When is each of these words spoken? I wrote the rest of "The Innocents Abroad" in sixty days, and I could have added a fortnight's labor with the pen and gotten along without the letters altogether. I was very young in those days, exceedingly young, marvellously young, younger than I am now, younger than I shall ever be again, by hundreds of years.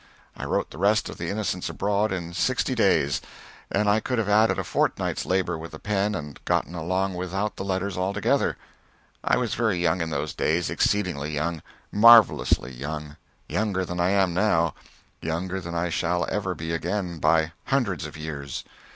I 0.35 0.45
wrote 0.45 0.71
the 0.71 0.79
rest 0.79 1.09
of 1.09 1.19
"The 1.19 1.29
Innocents 1.29 1.69
Abroad" 1.69 2.11
in 2.11 2.33
sixty 2.33 2.73
days, 2.73 3.21
and 3.71 3.87
I 3.87 3.99
could 3.99 4.17
have 4.17 4.27
added 4.27 4.57
a 4.57 4.63
fortnight's 4.63 5.27
labor 5.27 5.59
with 5.59 5.73
the 5.73 5.77
pen 5.79 6.15
and 6.15 6.43
gotten 6.43 6.73
along 6.73 7.13
without 7.13 7.55
the 7.55 7.63
letters 7.63 7.99
altogether. 7.99 8.57
I 9.23 9.37
was 9.37 9.53
very 9.53 9.77
young 9.77 10.01
in 10.01 10.09
those 10.09 10.33
days, 10.33 10.71
exceedingly 10.71 11.29
young, 11.31 11.61
marvellously 11.91 12.71
young, 12.73 13.15
younger 13.47 13.85
than 13.85 13.99
I 13.99 14.09
am 14.09 14.33
now, 14.33 14.73
younger 15.21 15.61
than 15.61 15.75
I 15.75 15.89
shall 15.89 16.25
ever 16.31 16.55
be 16.55 16.73
again, 16.73 17.19
by 17.19 17.51
hundreds 17.65 18.07
of 18.07 18.17
years. 18.17 18.63